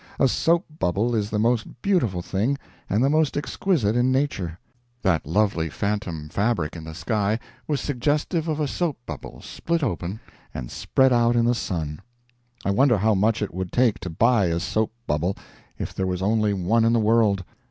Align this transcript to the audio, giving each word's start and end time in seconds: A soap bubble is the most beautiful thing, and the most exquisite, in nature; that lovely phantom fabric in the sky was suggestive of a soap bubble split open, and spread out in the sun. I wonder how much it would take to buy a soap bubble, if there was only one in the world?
A 0.19 0.27
soap 0.27 0.65
bubble 0.79 1.13
is 1.13 1.29
the 1.29 1.37
most 1.37 1.79
beautiful 1.83 2.23
thing, 2.23 2.57
and 2.89 3.03
the 3.03 3.09
most 3.11 3.37
exquisite, 3.37 3.95
in 3.95 4.11
nature; 4.11 4.57
that 5.03 5.27
lovely 5.27 5.69
phantom 5.69 6.27
fabric 6.27 6.75
in 6.75 6.85
the 6.85 6.95
sky 6.95 7.37
was 7.67 7.79
suggestive 7.81 8.47
of 8.47 8.59
a 8.59 8.67
soap 8.67 8.97
bubble 9.05 9.43
split 9.43 9.83
open, 9.83 10.19
and 10.55 10.71
spread 10.71 11.13
out 11.13 11.35
in 11.35 11.45
the 11.45 11.53
sun. 11.53 12.01
I 12.65 12.71
wonder 12.71 12.97
how 12.97 13.13
much 13.13 13.43
it 13.43 13.53
would 13.53 13.71
take 13.71 13.99
to 13.99 14.09
buy 14.09 14.45
a 14.45 14.59
soap 14.59 14.91
bubble, 15.05 15.37
if 15.77 15.93
there 15.93 16.07
was 16.07 16.23
only 16.23 16.51
one 16.51 16.83
in 16.83 16.93
the 16.93 16.99
world? 16.99 17.43